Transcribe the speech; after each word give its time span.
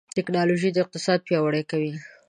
ټکنالوژي 0.17 0.69
اقتصاد 0.83 1.19
پیاوړی 1.27 1.63
کوي. 1.71 1.93